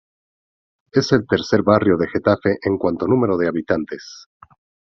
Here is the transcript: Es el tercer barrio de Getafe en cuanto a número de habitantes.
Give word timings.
Es 0.91 1.11
el 1.11 1.27
tercer 1.27 1.61
barrio 1.61 1.95
de 1.95 2.07
Getafe 2.07 2.57
en 2.63 2.79
cuanto 2.79 3.05
a 3.05 3.07
número 3.07 3.37
de 3.37 3.47
habitantes. 3.47 4.25